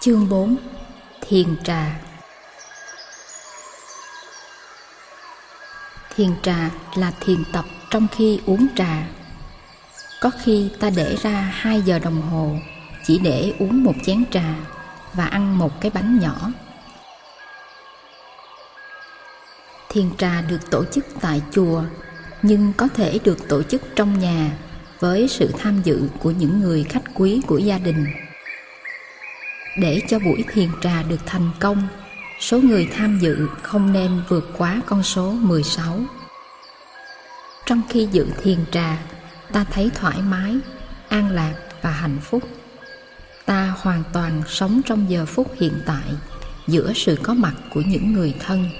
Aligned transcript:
Chương 0.00 0.28
4 0.28 0.56
Thiền 1.20 1.56
trà 1.64 2.00
Thiền 6.16 6.30
trà 6.42 6.70
là 6.94 7.12
thiền 7.20 7.44
tập 7.52 7.64
trong 7.90 8.06
khi 8.12 8.40
uống 8.46 8.66
trà. 8.76 9.08
Có 10.20 10.30
khi 10.42 10.70
ta 10.80 10.90
để 10.96 11.16
ra 11.22 11.30
2 11.52 11.82
giờ 11.82 11.98
đồng 11.98 12.22
hồ 12.22 12.56
chỉ 13.06 13.18
để 13.18 13.54
uống 13.58 13.84
một 13.84 13.94
chén 14.04 14.24
trà 14.30 14.54
và 15.14 15.24
ăn 15.24 15.58
một 15.58 15.80
cái 15.80 15.90
bánh 15.90 16.18
nhỏ. 16.20 16.52
Thiền 19.88 20.16
trà 20.18 20.42
được 20.42 20.70
tổ 20.70 20.84
chức 20.84 21.06
tại 21.20 21.42
chùa, 21.50 21.82
nhưng 22.42 22.72
có 22.76 22.88
thể 22.94 23.18
được 23.24 23.48
tổ 23.48 23.62
chức 23.62 23.82
trong 23.96 24.18
nhà 24.18 24.50
với 25.00 25.28
sự 25.28 25.50
tham 25.58 25.82
dự 25.82 26.02
của 26.18 26.30
những 26.30 26.60
người 26.60 26.84
khách 26.84 27.04
quý 27.14 27.40
của 27.46 27.58
gia 27.58 27.78
đình. 27.78 28.06
Để 29.76 30.02
cho 30.08 30.18
buổi 30.18 30.44
thiền 30.52 30.68
trà 30.80 31.02
được 31.02 31.20
thành 31.26 31.50
công, 31.60 31.88
số 32.40 32.60
người 32.60 32.88
tham 32.92 33.18
dự 33.18 33.48
không 33.62 33.92
nên 33.92 34.22
vượt 34.28 34.50
quá 34.58 34.80
con 34.86 35.02
số 35.02 35.30
16. 35.30 36.00
Trong 37.66 37.82
khi 37.88 38.08
dự 38.12 38.26
thiền 38.42 38.58
trà, 38.70 38.98
ta 39.52 39.64
thấy 39.72 39.90
thoải 39.94 40.22
mái, 40.22 40.56
an 41.08 41.30
lạc 41.30 41.54
và 41.82 41.90
hạnh 41.90 42.18
phúc. 42.22 42.42
Ta 43.46 43.74
hoàn 43.78 44.02
toàn 44.12 44.42
sống 44.48 44.80
trong 44.86 45.10
giờ 45.10 45.26
phút 45.26 45.52
hiện 45.60 45.82
tại 45.86 46.14
giữa 46.66 46.92
sự 46.94 47.16
có 47.22 47.34
mặt 47.34 47.54
của 47.74 47.80
những 47.86 48.12
người 48.12 48.34
thân. 48.40 48.70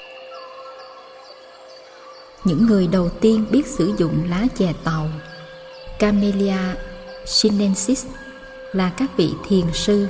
Những 2.45 2.67
người 2.67 2.87
đầu 2.87 3.09
tiên 3.09 3.47
biết 3.51 3.67
sử 3.67 3.95
dụng 3.99 4.31
lá 4.31 4.47
chè 4.59 4.73
tàu 4.85 5.11
Camellia 5.99 6.75
sinensis 7.27 8.07
là 8.73 8.91
các 8.97 9.17
vị 9.17 9.31
thiền 9.49 9.65
sư. 9.75 10.09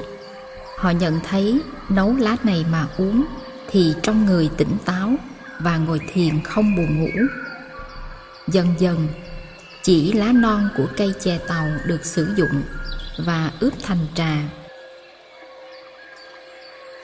Họ 0.81 0.91
nhận 0.91 1.21
thấy 1.21 1.61
nấu 1.89 2.17
lá 2.17 2.37
này 2.45 2.65
mà 2.71 2.87
uống 2.99 3.25
thì 3.71 3.95
trong 4.03 4.27
người 4.27 4.51
tỉnh 4.57 4.77
táo 4.85 5.15
và 5.59 5.77
ngồi 5.77 6.01
thiền 6.13 6.43
không 6.43 6.77
buồn 6.77 7.01
ngủ. 7.01 7.21
Dần 8.49 8.75
dần, 8.79 9.09
chỉ 9.83 10.13
lá 10.13 10.33
non 10.33 10.69
của 10.77 10.87
cây 10.97 11.13
chè 11.21 11.39
tàu 11.49 11.67
được 11.87 12.05
sử 12.05 12.35
dụng 12.37 12.63
và 13.19 13.51
ướp 13.61 13.73
thành 13.83 14.07
trà. 14.15 14.37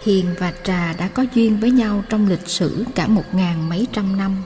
Thiền 0.02 0.34
và 0.38 0.52
trà 0.64 0.92
đã 0.92 1.08
có 1.08 1.24
duyên 1.34 1.60
với 1.60 1.70
nhau 1.70 2.04
trong 2.08 2.28
lịch 2.28 2.48
sử 2.48 2.84
cả 2.94 3.06
một 3.06 3.24
ngàn 3.32 3.68
mấy 3.68 3.86
trăm 3.92 4.16
năm. 4.16 4.42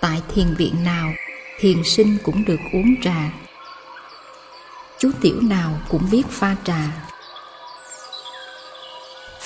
Tại 0.00 0.22
thiền 0.34 0.54
viện 0.54 0.84
nào 0.84 1.12
thiền 1.58 1.84
sinh 1.84 2.16
cũng 2.22 2.44
được 2.44 2.60
uống 2.72 2.94
trà 3.02 3.32
chú 4.98 5.10
tiểu 5.20 5.40
nào 5.42 5.78
cũng 5.88 6.10
biết 6.10 6.22
pha 6.30 6.56
trà 6.64 7.10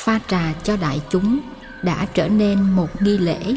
pha 0.09 0.21
trà 0.29 0.53
cho 0.63 0.77
đại 0.77 1.01
chúng 1.11 1.41
đã 1.83 2.07
trở 2.15 2.29
nên 2.29 2.61
một 2.61 3.03
nghi 3.03 3.19
lễ. 3.19 3.55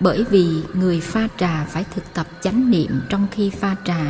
Bởi 0.00 0.24
vì 0.30 0.46
người 0.74 1.00
pha 1.00 1.28
trà 1.38 1.66
phải 1.70 1.84
thực 1.94 2.14
tập 2.14 2.26
chánh 2.40 2.70
niệm 2.70 3.00
trong 3.08 3.26
khi 3.32 3.50
pha 3.50 3.76
trà. 3.84 4.00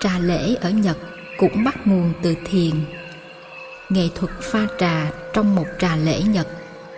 Trà 0.00 0.18
lễ 0.18 0.54
ở 0.54 0.70
nhật 0.70 0.96
cũng 1.38 1.64
bắt 1.64 1.86
nguồn 1.86 2.12
từ 2.22 2.34
thiền. 2.44 2.72
Nghệ 3.88 4.08
thuật 4.14 4.32
pha 4.40 4.66
trà 4.78 5.10
trong 5.32 5.54
một 5.54 5.66
trà 5.78 5.96
lễ 5.96 6.22
nhật 6.22 6.48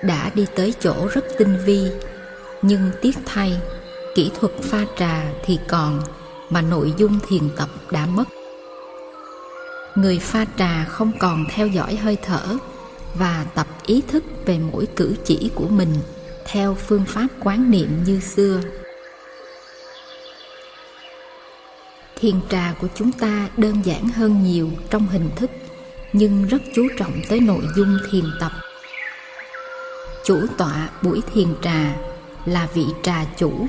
đã 0.03 0.31
đi 0.35 0.47
tới 0.57 0.75
chỗ 0.81 1.09
rất 1.15 1.25
tinh 1.39 1.59
vi. 1.65 1.91
Nhưng 2.63 2.91
tiếc 3.03 3.17
thay, 3.27 3.61
kỹ 4.15 4.31
thuật 4.41 4.53
pha 4.63 4.85
trà 4.99 5.25
thì 5.45 5.59
còn 5.69 6.01
mà 6.51 6.63
nội 6.63 6.95
dung 6.97 7.19
thiền 7.29 7.43
tập 7.57 7.69
đã 7.91 8.07
mất 8.07 8.25
người 9.95 10.19
pha 10.19 10.45
trà 10.59 10.85
không 10.85 11.13
còn 11.19 11.45
theo 11.51 11.67
dõi 11.67 11.97
hơi 11.97 12.17
thở 12.23 12.57
và 13.15 13.47
tập 13.55 13.67
ý 13.87 14.03
thức 14.09 14.25
về 14.47 14.59
mỗi 14.73 14.87
cử 14.97 15.15
chỉ 15.25 15.51
của 15.55 15.69
mình 15.69 15.95
theo 16.45 16.75
phương 16.75 17.05
pháp 17.09 17.27
quán 17.41 17.71
niệm 17.71 17.89
như 18.05 18.21
xưa. 18.21 18.61
Thiền 22.17 22.41
trà 22.51 22.75
của 22.81 22.89
chúng 22.95 23.13
ta 23.13 23.49
đơn 23.57 23.83
giản 23.85 24.09
hơn 24.09 24.43
nhiều 24.43 24.71
trong 24.91 25.09
hình 25.09 25.31
thức, 25.37 25.51
nhưng 26.13 26.47
rất 26.47 26.63
chú 26.75 26.89
trọng 26.99 27.13
tới 27.29 27.41
nội 27.41 27.63
dung 27.77 27.99
thiền 28.11 28.25
tập. 28.41 28.53
Chủ 30.25 30.41
tọa 30.59 30.89
buổi 31.03 31.23
thiền 31.35 31.55
trà 31.63 31.97
là 32.45 32.69
vị 32.75 32.85
trà 33.03 33.25
chủ, 33.37 33.67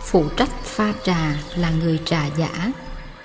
phụ 0.00 0.24
trách 0.36 0.64
pha 0.64 0.92
trà 1.04 1.36
là 1.56 1.70
người 1.70 2.00
trà 2.04 2.26
giả 2.36 2.72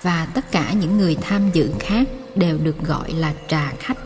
và 0.04 0.28
tất 0.34 0.52
cả 0.52 0.74
những 0.82 0.98
người 0.98 1.18
tham 1.22 1.50
dự 1.54 1.70
khác 1.80 2.08
đều 2.36 2.58
được 2.58 2.76
gọi 2.84 3.12
là 3.14 3.34
trà 3.48 3.74
khách. 3.80 3.98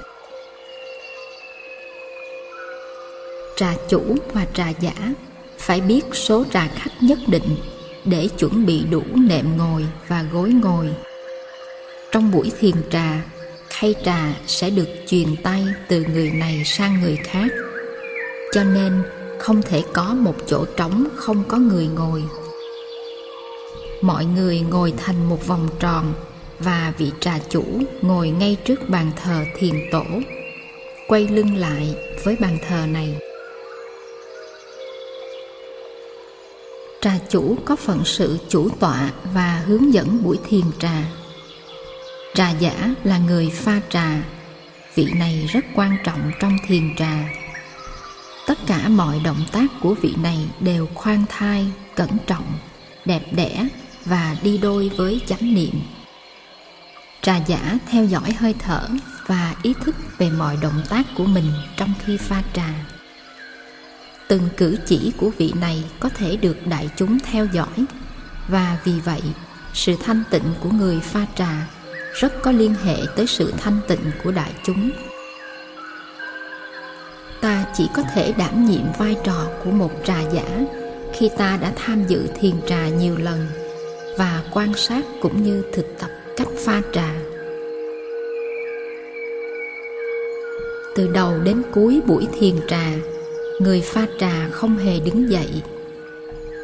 Trà 3.56 3.74
chủ 3.90 4.16
và 4.34 4.46
trà 4.54 4.70
giả 4.70 5.14
phải 5.58 5.82
biết 5.82 6.02
số 6.14 6.44
trà 6.54 6.68
khách 6.76 6.92
nhất 7.02 7.20
định 7.28 7.58
để 8.06 8.30
chuẩn 8.38 8.66
bị 8.66 8.84
đủ 8.90 9.04
nệm 9.16 9.58
ngồi 9.58 9.86
và 10.08 10.24
gối 10.32 10.50
ngồi. 10.50 10.90
Trong 12.12 12.32
buổi 12.32 12.52
thiền 12.60 12.76
trà, 12.92 13.22
khay 13.70 13.96
trà 14.06 14.34
sẽ 14.48 14.70
được 14.70 14.88
truyền 15.08 15.36
tay 15.44 15.66
từ 15.88 16.06
người 16.14 16.32
này 16.32 16.64
sang 16.66 17.02
người 17.02 17.16
khác. 17.24 17.48
Cho 18.52 18.64
nên 18.64 19.04
không 19.40 19.62
thể 19.62 19.84
có 19.94 20.14
một 20.14 20.36
chỗ 20.48 20.66
trống 20.78 21.08
không 21.16 21.44
có 21.48 21.58
người 21.58 21.88
ngồi 21.88 22.24
mọi 24.02 24.26
người 24.26 24.60
ngồi 24.60 24.94
thành 24.98 25.30
một 25.30 25.48
vòng 25.48 25.68
tròn 25.80 26.14
và 26.60 26.94
vị 26.98 27.12
trà 27.20 27.40
chủ 27.50 27.64
ngồi 28.02 28.30
ngay 28.30 28.58
trước 28.66 28.90
bàn 28.90 29.12
thờ 29.24 29.44
thiền 29.58 29.76
tổ. 29.92 30.04
Quay 31.08 31.28
lưng 31.28 31.56
lại 31.56 31.96
với 32.24 32.36
bàn 32.40 32.58
thờ 32.68 32.86
này. 32.88 33.16
Trà 37.02 37.20
chủ 37.30 37.56
có 37.66 37.76
phận 37.76 38.02
sự 38.06 38.38
chủ 38.50 38.70
tọa 38.70 39.12
và 39.34 39.64
hướng 39.66 39.94
dẫn 39.94 40.24
buổi 40.24 40.40
thiền 40.50 40.66
trà. 40.80 41.04
Trà 42.34 42.52
giả 42.52 42.94
là 43.04 43.18
người 43.18 43.50
pha 43.54 43.82
trà. 43.90 44.24
Vị 44.96 45.08
này 45.16 45.50
rất 45.54 45.66
quan 45.76 45.98
trọng 46.04 46.32
trong 46.40 46.58
thiền 46.68 46.96
trà. 46.98 47.30
Tất 48.48 48.58
cả 48.68 48.88
mọi 48.88 49.20
động 49.24 49.44
tác 49.52 49.66
của 49.82 49.96
vị 50.02 50.14
này 50.24 50.38
đều 50.60 50.88
khoan 50.94 51.26
thai, 51.30 51.66
cẩn 51.96 52.10
trọng, 52.28 52.46
đẹp 53.06 53.22
đẽ 53.32 53.68
và 54.10 54.36
đi 54.44 54.58
đôi 54.58 54.92
với 54.98 55.22
chánh 55.28 55.54
niệm. 55.54 55.82
Trà 57.22 57.38
giả 57.38 57.78
theo 57.90 58.06
dõi 58.06 58.32
hơi 58.40 58.56
thở 58.60 58.88
và 59.28 59.56
ý 59.64 59.74
thức 59.82 59.96
về 60.18 60.30
mọi 60.30 60.58
động 60.62 60.82
tác 60.90 61.06
của 61.18 61.26
mình 61.26 61.52
trong 61.78 61.94
khi 62.06 62.18
pha 62.18 62.44
trà. 62.54 62.70
Từng 64.28 64.50
cử 64.58 64.78
chỉ 64.86 65.12
của 65.18 65.32
vị 65.38 65.54
này 65.62 65.84
có 66.00 66.10
thể 66.10 66.36
được 66.36 66.68
đại 66.68 66.90
chúng 66.96 67.18
theo 67.20 67.48
dõi, 67.54 67.86
và 68.48 68.78
vì 68.84 69.00
vậy, 69.00 69.22
sự 69.74 69.96
thanh 70.04 70.24
tịnh 70.30 70.54
của 70.60 70.70
người 70.70 71.00
pha 71.00 71.26
trà 71.36 71.68
rất 72.14 72.34
có 72.42 72.52
liên 72.52 72.76
hệ 72.84 72.98
tới 73.16 73.28
sự 73.28 73.54
thanh 73.58 73.80
tịnh 73.88 74.12
của 74.24 74.32
đại 74.32 74.52
chúng. 74.64 74.92
Ta 77.42 77.66
chỉ 77.74 77.88
có 77.94 78.04
thể 78.14 78.34
đảm 78.38 78.66
nhiệm 78.66 78.94
vai 78.98 79.16
trò 79.24 79.48
của 79.64 79.72
một 79.72 79.92
trà 80.06 80.22
giả 80.22 80.60
khi 81.14 81.30
ta 81.38 81.58
đã 81.58 81.74
tham 81.76 82.08
dự 82.08 82.28
thiền 82.40 82.56
trà 82.68 82.88
nhiều 82.88 83.18
lần 83.18 83.67
và 84.18 84.44
quan 84.54 84.74
sát 84.74 85.06
cũng 85.22 85.44
như 85.44 85.64
thực 85.74 85.86
tập 86.00 86.10
cách 86.38 86.48
pha 86.58 86.82
trà. 86.94 87.14
Từ 90.96 91.08
đầu 91.08 91.40
đến 91.44 91.64
cuối 91.74 92.02
buổi 92.08 92.28
thiền 92.40 92.56
trà, 92.68 92.92
người 93.60 93.82
pha 93.82 94.06
trà 94.20 94.50
không 94.52 94.78
hề 94.78 95.00
đứng 95.00 95.30
dậy. 95.30 95.62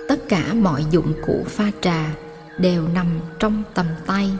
Tất 0.07 0.29
cả 0.29 0.53
mọi 0.53 0.85
dụng 0.91 1.13
cụ 1.25 1.45
pha 1.47 1.71
trà 1.81 2.15
đều 2.57 2.87
nằm 2.87 3.19
trong 3.39 3.63
tầm 3.73 3.85
tay, 4.05 4.31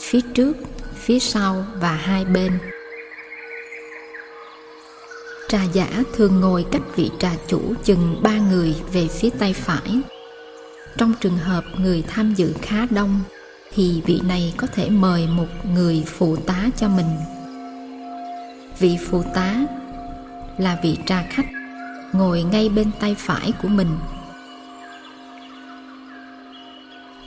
phía 0.00 0.20
trước, 0.34 0.56
phía 0.94 1.18
sau 1.18 1.66
và 1.80 1.92
hai 1.92 2.24
bên. 2.24 2.58
Trà 5.48 5.64
giả 5.72 6.02
thường 6.16 6.40
ngồi 6.40 6.66
cách 6.72 6.82
vị 6.96 7.10
trà 7.18 7.30
chủ 7.46 7.60
chừng 7.84 8.20
ba 8.22 8.38
người 8.50 8.74
về 8.92 9.08
phía 9.08 9.30
tay 9.38 9.52
phải 9.52 10.00
trong 10.98 11.14
trường 11.20 11.38
hợp 11.38 11.64
người 11.76 12.02
tham 12.08 12.34
dự 12.34 12.54
khá 12.62 12.86
đông, 12.90 13.20
thì 13.74 14.02
vị 14.06 14.20
này 14.28 14.54
có 14.56 14.66
thể 14.66 14.90
mời 14.90 15.26
một 15.26 15.46
người 15.74 16.04
phụ 16.06 16.36
tá 16.36 16.68
cho 16.76 16.88
mình. 16.88 17.16
Vị 18.78 18.98
phụ 19.10 19.22
tá 19.34 19.56
là 20.58 20.78
vị 20.82 20.96
trà 21.06 21.22
khách, 21.30 21.46
ngồi 22.12 22.42
ngay 22.42 22.68
bên 22.68 22.90
tay 23.00 23.14
phải 23.18 23.52
của 23.62 23.68
mình. 23.68 23.98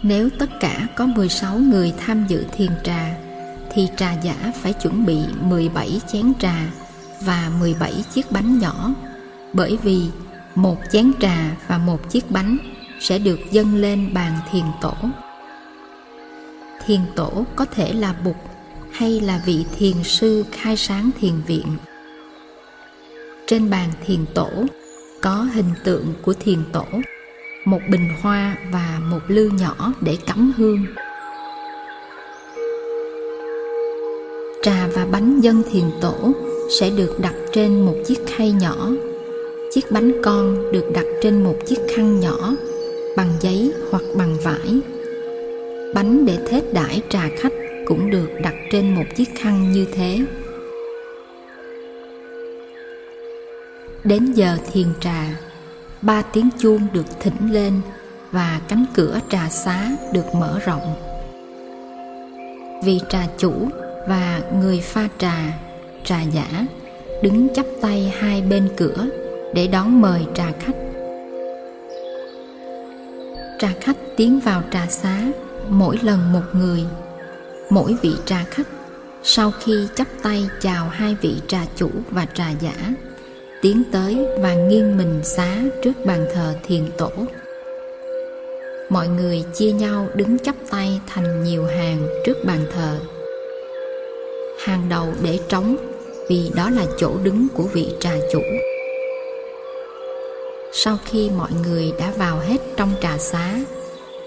Nếu 0.04 0.30
tất 0.40 0.50
cả 0.60 0.88
có 0.96 1.06
16 1.06 1.58
người 1.58 1.94
tham 1.98 2.26
dự 2.28 2.46
thiền 2.52 2.72
trà, 2.84 3.16
thì 3.72 3.88
trà 3.98 4.14
giả 4.14 4.52
phải 4.62 4.74
chuẩn 4.74 5.06
bị 5.06 5.20
17 5.42 6.02
chén 6.12 6.34
trà 6.40 6.56
và 7.22 7.52
17 7.60 8.04
chiếc 8.14 8.32
bánh 8.32 8.60
nhỏ. 8.60 8.94
Bởi 9.54 9.78
vì 9.84 10.02
một 10.56 10.78
chén 10.92 11.12
trà 11.20 11.58
và 11.68 11.78
một 11.78 12.10
chiếc 12.10 12.32
bánh 12.32 12.58
sẽ 13.02 13.20
được 13.20 13.40
dâng 13.52 13.76
lên 13.76 14.10
bàn 14.14 14.34
thiền 14.52 14.66
tổ. 14.82 14.94
Thiền 16.86 17.00
tổ 17.16 17.46
có 17.56 17.66
thể 17.66 17.94
là 17.94 18.16
bụt 18.26 18.36
hay 18.92 19.20
là 19.20 19.42
vị 19.46 19.66
thiền 19.78 20.04
sư 20.04 20.46
khai 20.52 20.78
sáng 20.78 21.10
thiền 21.20 21.34
viện. 21.48 21.66
Trên 23.48 23.70
bàn 23.70 23.90
thiền 24.06 24.26
tổ 24.34 24.50
có 25.22 25.48
hình 25.54 25.72
tượng 25.84 26.14
của 26.22 26.34
thiền 26.34 26.60
tổ, 26.74 26.86
một 27.66 27.80
bình 27.90 28.10
hoa 28.22 28.58
và 28.72 29.00
một 29.10 29.20
lư 29.28 29.50
nhỏ 29.50 29.94
để 30.02 30.18
cắm 30.28 30.54
hương. 30.58 30.86
Trà 34.64 34.88
và 34.96 35.06
bánh 35.12 35.40
dân 35.40 35.64
thiền 35.72 35.86
tổ 36.02 36.32
sẽ 36.80 36.90
được 36.90 37.20
đặt 37.22 37.36
trên 37.54 37.86
một 37.86 37.96
chiếc 38.08 38.20
khay 38.28 38.52
nhỏ. 38.52 38.88
Chiếc 39.72 39.92
bánh 39.92 40.12
con 40.24 40.72
được 40.72 40.86
đặt 40.94 41.06
trên 41.22 41.44
một 41.44 41.56
chiếc 41.68 41.80
khăn 41.96 42.20
nhỏ 42.20 42.56
bằng 43.18 43.30
giấy 43.40 43.74
hoặc 43.92 44.04
bằng 44.18 44.38
vải. 44.44 44.82
Bánh 45.96 46.26
để 46.26 46.38
thết 46.48 46.74
đãi 46.74 47.02
trà 47.10 47.30
khách 47.38 47.54
cũng 47.86 48.10
được 48.10 48.30
đặt 48.44 48.54
trên 48.72 48.96
một 48.96 49.04
chiếc 49.16 49.30
khăn 49.36 49.72
như 49.72 49.86
thế. 49.94 50.20
Đến 54.04 54.32
giờ 54.32 54.58
thiền 54.72 54.88
trà, 55.00 55.26
ba 56.02 56.22
tiếng 56.22 56.50
chuông 56.60 56.88
được 56.94 57.06
thỉnh 57.20 57.52
lên 57.52 57.82
và 58.32 58.62
cánh 58.68 58.86
cửa 58.96 59.20
trà 59.30 59.50
xá 59.50 59.92
được 60.14 60.36
mở 60.36 60.60
rộng. 60.66 60.96
Vì 62.84 63.00
trà 63.10 63.28
chủ 63.38 63.54
và 64.08 64.42
người 64.62 64.80
pha 64.80 65.08
trà 65.18 65.60
trà 66.04 66.22
giả 66.22 66.66
đứng 67.24 67.48
chắp 67.54 67.66
tay 67.82 68.14
hai 68.20 68.42
bên 68.42 68.70
cửa 68.78 69.08
để 69.54 69.68
đón 69.68 70.02
mời 70.02 70.22
trà 70.36 70.52
khách 70.60 70.76
trà 73.62 73.74
khách 73.82 73.98
tiến 74.18 74.40
vào 74.40 74.64
trà 74.72 74.88
xá, 74.88 75.22
mỗi 75.70 76.00
lần 76.02 76.34
một 76.34 76.42
người, 76.54 76.84
mỗi 77.70 77.96
vị 78.02 78.14
trà 78.26 78.44
khách, 78.52 78.68
sau 79.24 79.52
khi 79.60 79.88
chắp 79.96 80.08
tay 80.24 80.50
chào 80.62 80.90
hai 80.90 81.16
vị 81.22 81.36
trà 81.48 81.66
chủ 81.76 81.90
và 82.10 82.26
trà 82.34 82.50
giả, 82.62 82.94
tiến 83.62 83.84
tới 83.92 84.28
và 84.40 84.54
nghiêng 84.54 84.98
mình 84.98 85.20
xá 85.24 85.58
trước 85.84 85.94
bàn 86.06 86.26
thờ 86.34 86.56
thiền 86.68 86.84
tổ. 86.98 87.12
Mọi 88.90 89.08
người 89.08 89.44
chia 89.54 89.72
nhau 89.72 90.08
đứng 90.16 90.40
chắp 90.40 90.56
tay 90.70 91.02
thành 91.08 91.44
nhiều 91.44 91.66
hàng 91.66 92.08
trước 92.26 92.38
bàn 92.46 92.66
thờ. 92.76 93.00
Hàng 94.64 94.90
đầu 94.90 95.14
để 95.24 95.40
trống, 95.50 95.76
vì 96.30 96.52
đó 96.56 96.70
là 96.70 96.86
chỗ 96.98 97.18
đứng 97.24 97.48
của 97.54 97.64
vị 97.64 97.88
trà 98.00 98.14
chủ 98.34 98.42
sau 100.74 100.98
khi 101.06 101.30
mọi 101.30 101.52
người 101.64 101.92
đã 102.00 102.12
vào 102.18 102.40
hết 102.40 102.58
trong 102.78 102.94
trà 103.02 103.18
xá, 103.18 103.60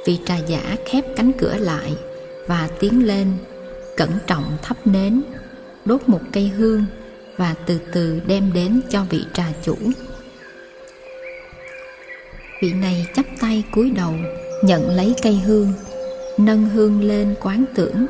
vị 0.05 0.19
trà 0.27 0.37
giả 0.39 0.77
khép 0.85 1.05
cánh 1.17 1.33
cửa 1.33 1.55
lại 1.59 1.97
và 2.47 2.69
tiến 2.79 3.07
lên, 3.07 3.33
cẩn 3.97 4.11
trọng 4.27 4.57
thắp 4.63 4.87
nến, 4.87 5.23
đốt 5.85 6.01
một 6.07 6.21
cây 6.33 6.49
hương 6.49 6.85
và 7.37 7.55
từ 7.67 7.79
từ 7.93 8.21
đem 8.27 8.53
đến 8.53 8.81
cho 8.91 9.05
vị 9.11 9.25
trà 9.33 9.47
chủ. 9.63 9.77
Vị 12.63 12.73
này 12.73 13.07
chắp 13.15 13.27
tay 13.41 13.63
cúi 13.73 13.91
đầu, 13.91 14.15
nhận 14.63 14.97
lấy 14.97 15.15
cây 15.23 15.35
hương, 15.35 15.73
nâng 16.39 16.69
hương 16.69 17.03
lên 17.03 17.35
quán 17.41 17.65
tưởng. 17.75 18.07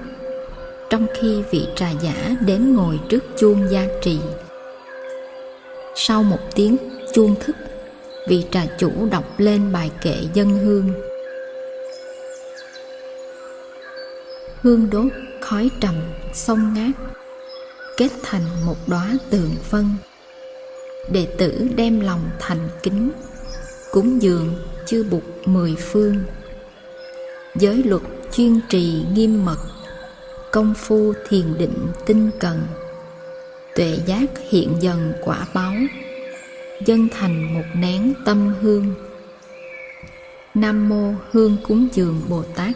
Trong 0.90 1.06
khi 1.20 1.42
vị 1.50 1.66
trà 1.76 1.90
giả 1.90 2.36
đến 2.46 2.74
ngồi 2.74 3.00
trước 3.08 3.24
chuông 3.38 3.68
gia 3.70 3.86
trì, 4.02 4.18
sau 5.94 6.22
một 6.22 6.38
tiếng 6.54 6.76
chuông 7.14 7.34
thức 7.40 7.56
vị 8.26 8.44
trà 8.50 8.66
chủ 8.78 9.08
đọc 9.10 9.24
lên 9.38 9.72
bài 9.72 9.90
kệ 10.02 10.16
dân 10.34 10.50
hương. 10.50 10.92
Hương 14.62 14.90
đốt 14.90 15.12
khói 15.40 15.70
trầm, 15.80 15.94
sông 16.32 16.74
ngát, 16.74 17.12
kết 17.96 18.10
thành 18.22 18.66
một 18.66 18.76
đóa 18.86 19.12
tường 19.30 19.54
phân. 19.62 19.94
Đệ 21.12 21.26
tử 21.38 21.68
đem 21.76 22.00
lòng 22.00 22.30
thành 22.38 22.68
kính, 22.82 23.10
cúng 23.90 24.22
dường 24.22 24.54
chư 24.86 25.04
bục 25.10 25.22
mười 25.44 25.76
phương. 25.78 26.16
Giới 27.54 27.82
luật 27.82 28.02
chuyên 28.32 28.60
trì 28.68 29.04
nghiêm 29.14 29.44
mật, 29.44 29.58
công 30.52 30.74
phu 30.74 31.12
thiền 31.28 31.58
định 31.58 31.86
tinh 32.06 32.30
cần. 32.40 32.62
Tuệ 33.74 33.98
giác 34.06 34.26
hiện 34.50 34.76
dần 34.80 35.12
quả 35.24 35.46
báo 35.54 35.74
dân 36.80 37.08
thành 37.08 37.54
một 37.54 37.64
nén 37.74 38.14
tâm 38.24 38.54
hương. 38.60 38.94
Nam 40.54 40.88
mô 40.88 41.14
hương 41.32 41.56
cúng 41.68 41.88
dường 41.92 42.22
bồ 42.28 42.42
tát. 42.42 42.72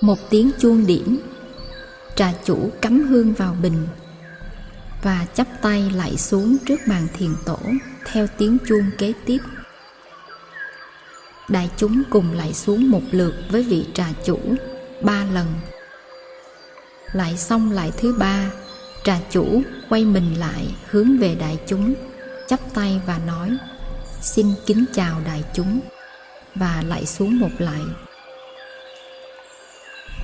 Một 0.00 0.18
tiếng 0.30 0.50
chuông 0.58 0.86
điểm, 0.86 1.18
trà 2.16 2.32
chủ 2.44 2.70
cắm 2.80 3.06
hương 3.08 3.32
vào 3.32 3.56
bình 3.62 3.86
và 5.02 5.26
chắp 5.34 5.46
tay 5.62 5.90
lại 5.94 6.16
xuống 6.16 6.56
trước 6.66 6.80
bàn 6.88 7.06
thiền 7.18 7.30
tổ 7.44 7.58
theo 8.04 8.26
tiếng 8.38 8.58
chuông 8.68 8.90
kế 8.98 9.12
tiếp. 9.26 9.38
Đại 11.48 11.70
chúng 11.76 12.02
cùng 12.10 12.32
lại 12.32 12.54
xuống 12.54 12.90
một 12.90 13.02
lượt 13.10 13.34
với 13.50 13.62
vị 13.62 13.86
trà 13.94 14.06
chủ 14.24 14.38
ba 15.02 15.24
lần. 15.32 15.46
Lại 17.12 17.36
xong 17.36 17.72
lại 17.72 17.92
thứ 17.96 18.16
ba 18.18 18.50
trà 19.04 19.20
chủ 19.30 19.62
quay 19.88 20.04
mình 20.04 20.34
lại 20.38 20.74
hướng 20.90 21.18
về 21.18 21.34
đại 21.34 21.58
chúng, 21.66 21.94
chắp 22.48 22.60
tay 22.74 23.00
và 23.06 23.18
nói, 23.26 23.56
xin 24.20 24.46
kính 24.66 24.84
chào 24.94 25.20
đại 25.26 25.44
chúng. 25.54 25.80
Và 26.54 26.82
lại 26.86 27.06
xuống 27.06 27.38
một 27.38 27.50
lại. 27.58 27.80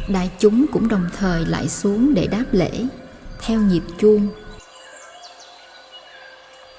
Đại 0.09 0.31
chúng 0.39 0.67
cũng 0.73 0.89
đồng 0.89 1.09
thời 1.17 1.47
lại 1.47 1.69
xuống 1.69 2.15
để 2.15 2.27
đáp 2.27 2.45
lễ, 2.53 2.87
theo 3.41 3.61
nhịp 3.61 3.83
chuông. 3.99 4.29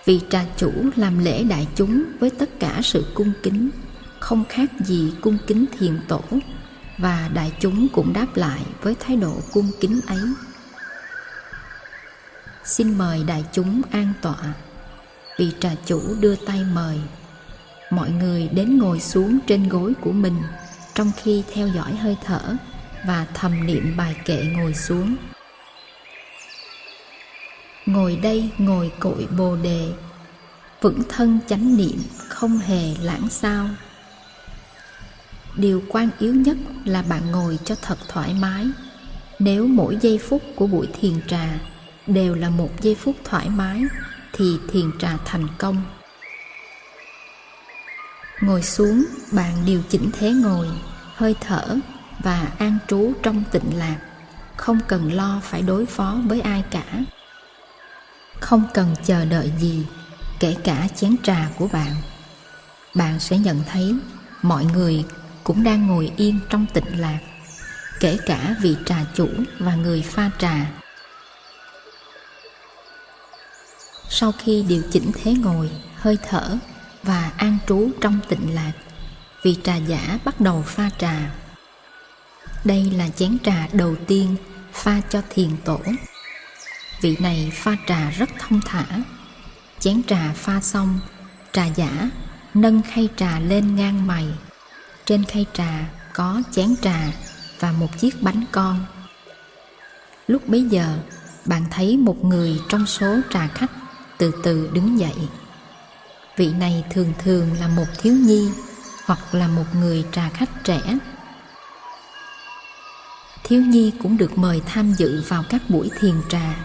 Vì 0.05 0.19
trà 0.29 0.45
chủ 0.57 0.71
làm 0.95 1.23
lễ 1.23 1.43
đại 1.43 1.67
chúng 1.75 2.03
với 2.19 2.29
tất 2.29 2.49
cả 2.59 2.79
sự 2.83 3.05
cung 3.13 3.31
kính, 3.43 3.69
không 4.19 4.43
khác 4.49 4.71
gì 4.85 5.13
cung 5.21 5.37
kính 5.47 5.65
thiền 5.79 5.99
tổ, 6.07 6.21
và 6.97 7.29
đại 7.33 7.51
chúng 7.59 7.87
cũng 7.93 8.13
đáp 8.13 8.27
lại 8.35 8.61
với 8.81 8.95
thái 8.99 9.17
độ 9.17 9.33
cung 9.51 9.71
kính 9.79 9.99
ấy 10.07 10.19
xin 12.63 12.97
mời 12.97 13.23
đại 13.23 13.45
chúng 13.51 13.81
an 13.91 14.13
tọa. 14.21 14.53
Vị 15.37 15.51
trà 15.59 15.69
chủ 15.85 16.01
đưa 16.19 16.35
tay 16.35 16.63
mời, 16.73 16.99
mọi 17.89 18.09
người 18.09 18.47
đến 18.47 18.77
ngồi 18.77 18.99
xuống 18.99 19.39
trên 19.47 19.69
gối 19.69 19.93
của 20.01 20.11
mình, 20.11 20.41
trong 20.93 21.11
khi 21.17 21.43
theo 21.53 21.67
dõi 21.67 21.95
hơi 21.95 22.17
thở 22.25 22.55
và 23.05 23.25
thầm 23.33 23.67
niệm 23.67 23.93
bài 23.97 24.15
kệ 24.25 24.43
ngồi 24.57 24.73
xuống. 24.73 25.15
Ngồi 27.85 28.15
đây 28.15 28.49
ngồi 28.57 28.91
cội 28.99 29.27
bồ 29.37 29.55
đề, 29.55 29.93
vững 30.81 31.01
thân 31.09 31.39
chánh 31.47 31.77
niệm 31.77 31.97
không 32.27 32.57
hề 32.57 32.95
lãng 33.01 33.29
sao. 33.29 33.69
Điều 35.55 35.83
quan 35.89 36.09
yếu 36.19 36.35
nhất 36.35 36.57
là 36.85 37.01
bạn 37.01 37.31
ngồi 37.31 37.59
cho 37.65 37.75
thật 37.81 37.97
thoải 38.07 38.33
mái. 38.33 38.67
Nếu 39.39 39.67
mỗi 39.67 39.97
giây 40.01 40.17
phút 40.17 40.41
của 40.55 40.67
buổi 40.67 40.87
thiền 41.01 41.13
trà 41.27 41.59
đều 42.13 42.35
là 42.35 42.49
một 42.49 42.81
giây 42.81 42.95
phút 42.95 43.15
thoải 43.23 43.49
mái 43.49 43.83
thì 44.33 44.59
thiền 44.71 44.97
trà 44.99 45.17
thành 45.25 45.47
công. 45.57 45.83
Ngồi 48.41 48.63
xuống, 48.63 49.05
bạn 49.31 49.53
điều 49.65 49.81
chỉnh 49.89 50.09
thế 50.13 50.31
ngồi, 50.31 50.67
hơi 51.15 51.35
thở 51.41 51.77
và 52.23 52.47
an 52.57 52.77
trú 52.87 53.13
trong 53.23 53.43
tịnh 53.51 53.77
lạc. 53.77 53.97
Không 54.57 54.79
cần 54.87 55.13
lo 55.13 55.41
phải 55.43 55.61
đối 55.61 55.85
phó 55.85 56.17
với 56.25 56.41
ai 56.41 56.63
cả. 56.71 56.85
Không 58.39 58.63
cần 58.73 58.95
chờ 59.05 59.25
đợi 59.25 59.51
gì, 59.59 59.85
kể 60.39 60.55
cả 60.63 60.87
chén 60.95 61.15
trà 61.23 61.49
của 61.57 61.67
bạn. 61.67 61.95
Bạn 62.95 63.19
sẽ 63.19 63.37
nhận 63.37 63.63
thấy 63.71 63.95
mọi 64.41 64.65
người 64.65 65.05
cũng 65.43 65.63
đang 65.63 65.87
ngồi 65.87 66.11
yên 66.17 66.39
trong 66.49 66.65
tịnh 66.73 66.99
lạc, 66.99 67.19
kể 67.99 68.17
cả 68.25 68.55
vị 68.61 68.75
trà 68.85 69.05
chủ 69.15 69.27
và 69.59 69.75
người 69.75 70.01
pha 70.01 70.29
trà. 70.39 70.80
Sau 74.13 74.31
khi 74.31 74.65
điều 74.67 74.83
chỉnh 74.91 75.11
thế 75.13 75.33
ngồi, 75.33 75.69
hơi 75.95 76.17
thở 76.29 76.57
và 77.03 77.31
an 77.37 77.57
trú 77.67 77.89
trong 78.01 78.19
tịnh 78.29 78.55
lạc, 78.55 78.71
vị 79.43 79.57
trà 79.63 79.75
giả 79.75 80.19
bắt 80.25 80.41
đầu 80.41 80.63
pha 80.67 80.89
trà. 80.97 81.31
Đây 82.63 82.91
là 82.97 83.09
chén 83.09 83.37
trà 83.43 83.67
đầu 83.73 83.95
tiên 84.07 84.35
pha 84.73 85.01
cho 85.09 85.21
thiền 85.29 85.49
tổ. 85.65 85.79
Vị 87.01 87.17
này 87.19 87.51
pha 87.53 87.75
trà 87.87 88.09
rất 88.09 88.29
thông 88.39 88.61
thả. 88.65 88.85
Chén 89.79 90.03
trà 90.03 90.33
pha 90.35 90.61
xong, 90.61 90.99
trà 91.53 91.65
giả 91.65 92.09
nâng 92.53 92.81
khay 92.81 93.09
trà 93.15 93.39
lên 93.39 93.75
ngang 93.75 94.07
mày. 94.07 94.25
Trên 95.05 95.23
khay 95.25 95.45
trà 95.53 95.89
có 96.13 96.41
chén 96.51 96.75
trà 96.81 97.11
và 97.59 97.71
một 97.71 97.99
chiếc 97.99 98.21
bánh 98.21 98.43
con. 98.51 98.85
Lúc 100.27 100.47
bấy 100.47 100.63
giờ, 100.63 100.97
bạn 101.45 101.65
thấy 101.71 101.97
một 101.97 102.25
người 102.25 102.59
trong 102.69 102.85
số 102.85 103.19
trà 103.29 103.47
khách 103.47 103.71
từ 104.21 104.31
từ 104.43 104.69
đứng 104.73 104.99
dậy. 104.99 105.15
Vị 106.37 106.53
này 106.59 106.83
thường 106.91 107.13
thường 107.23 107.47
là 107.59 107.67
một 107.67 107.85
thiếu 108.01 108.13
nhi 108.13 108.49
hoặc 109.05 109.19
là 109.31 109.47
một 109.47 109.63
người 109.75 110.05
trà 110.11 110.29
khách 110.29 110.63
trẻ. 110.63 110.79
Thiếu 113.43 113.61
nhi 113.61 113.91
cũng 114.03 114.17
được 114.17 114.37
mời 114.37 114.61
tham 114.65 114.93
dự 114.93 115.23
vào 115.27 115.43
các 115.49 115.61
buổi 115.69 115.89
thiền 115.99 116.15
trà 116.29 116.55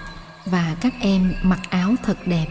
và 0.46 0.76
các 0.80 0.94
em 1.00 1.34
mặc 1.42 1.60
áo 1.70 1.94
thật 2.02 2.16
đẹp. 2.26 2.46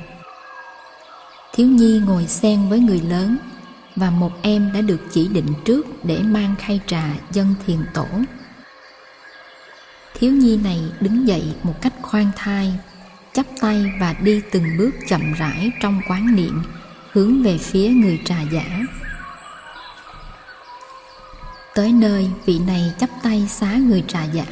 Thiếu 1.53 1.67
nhi 1.67 2.01
ngồi 2.05 2.27
xen 2.27 2.69
với 2.69 2.79
người 2.79 3.01
lớn 3.01 3.38
và 3.95 4.09
một 4.09 4.31
em 4.41 4.71
đã 4.74 4.81
được 4.81 5.00
chỉ 5.12 5.27
định 5.27 5.53
trước 5.65 5.85
để 6.03 6.19
mang 6.24 6.55
khay 6.59 6.79
trà 6.88 7.03
dân 7.31 7.55
thiền 7.65 7.79
tổ. 7.93 8.07
Thiếu 10.13 10.31
nhi 10.31 10.57
này 10.57 10.81
đứng 11.00 11.27
dậy 11.27 11.43
một 11.63 11.81
cách 11.81 11.93
khoan 12.01 12.31
thai 12.35 12.74
chắp 13.36 13.46
tay 13.62 13.92
và 14.00 14.15
đi 14.22 14.42
từng 14.51 14.77
bước 14.77 14.92
chậm 15.08 15.34
rãi 15.34 15.72
trong 15.82 16.01
quán 16.08 16.36
niệm, 16.36 16.63
hướng 17.12 17.44
về 17.44 17.58
phía 17.58 17.89
người 17.89 18.20
trà 18.25 18.42
giả. 18.42 18.80
Tới 21.74 21.92
nơi, 21.92 22.30
vị 22.46 22.60
này 22.60 22.94
chắp 23.00 23.10
tay 23.24 23.48
xá 23.50 23.75
người 23.75 24.04
trà 24.08 24.24
giả, 24.24 24.46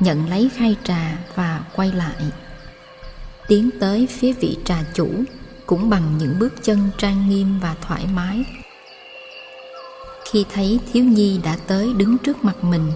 nhận 0.00 0.28
lấy 0.28 0.50
khay 0.56 0.76
trà 0.84 1.16
và 1.34 1.60
quay 1.74 1.92
lại. 1.92 2.16
Tiến 3.48 3.70
tới 3.80 4.06
phía 4.06 4.32
vị 4.32 4.58
trà 4.64 4.76
chủ, 4.94 5.08
cũng 5.66 5.90
bằng 5.90 6.18
những 6.18 6.38
bước 6.38 6.54
chân 6.62 6.90
trang 6.98 7.28
nghiêm 7.28 7.60
và 7.60 7.74
thoải 7.80 8.06
mái. 8.14 8.44
Khi 10.30 10.44
thấy 10.52 10.80
thiếu 10.92 11.04
nhi 11.04 11.40
đã 11.44 11.56
tới 11.66 11.92
đứng 11.96 12.18
trước 12.18 12.44
mặt 12.44 12.64
mình, 12.64 12.92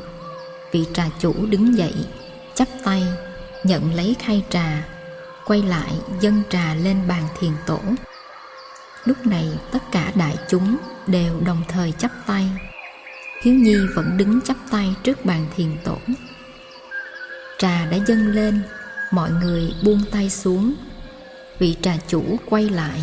vị 0.73 0.85
trà 0.95 1.09
chủ 1.19 1.47
đứng 1.47 1.79
dậy, 1.79 1.95
chắp 2.55 2.69
tay, 2.85 3.03
nhận 3.65 3.95
lấy 3.95 4.17
khay 4.19 4.45
trà 4.51 4.83
quay 5.47 5.63
lại 5.63 5.93
dâng 6.21 6.43
trà 6.51 6.75
lên 6.75 7.09
bàn 7.09 7.23
thiền 7.39 7.53
tổ. 7.67 7.81
Lúc 9.05 9.27
này 9.27 9.49
tất 9.73 9.83
cả 9.93 10.13
đại 10.15 10.37
chúng 10.49 10.77
đều 11.07 11.41
đồng 11.41 11.63
thời 11.69 11.93
chắp 11.93 12.11
tay. 12.27 12.49
Thiếu 13.43 13.55
nhi 13.55 13.77
vẫn 13.95 14.17
đứng 14.17 14.41
chắp 14.41 14.57
tay 14.71 14.95
trước 15.03 15.25
bàn 15.25 15.47
thiền 15.57 15.77
tổ. 15.85 15.99
Trà 17.59 17.87
đã 17.87 17.99
dâng 18.07 18.27
lên, 18.27 18.63
mọi 19.11 19.31
người 19.31 19.73
buông 19.85 20.01
tay 20.13 20.31
xuống. 20.31 20.75
Vị 21.59 21.77
trà 21.83 21.97
chủ 22.09 22.23
quay 22.47 22.69
lại, 22.69 23.01